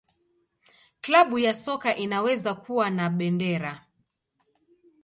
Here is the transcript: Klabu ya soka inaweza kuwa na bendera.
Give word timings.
Klabu 1.01 1.39
ya 1.39 1.53
soka 1.53 1.95
inaweza 1.95 2.53
kuwa 2.55 2.89
na 2.89 3.09
bendera. 3.09 3.85